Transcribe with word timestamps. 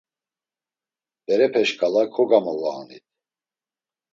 Berepe 1.25 1.61
şǩala 1.67 2.03
kogamovaonit. 2.13 3.05